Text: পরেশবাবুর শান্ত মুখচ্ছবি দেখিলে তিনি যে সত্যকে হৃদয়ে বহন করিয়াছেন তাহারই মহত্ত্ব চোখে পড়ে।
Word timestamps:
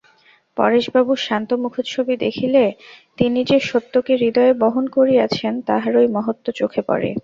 পরেশবাবুর 0.57 1.19
শান্ত 1.27 1.49
মুখচ্ছবি 1.63 2.13
দেখিলে 2.17 2.63
তিনি 3.17 3.39
যে 3.43 3.57
সত্যকে 3.69 4.13
হৃদয়ে 4.21 4.53
বহন 4.61 4.85
করিয়াছেন 4.87 5.53
তাহারই 5.67 6.07
মহত্ত্ব 6.15 6.47
চোখে 6.59 6.81
পড়ে। 6.89 7.09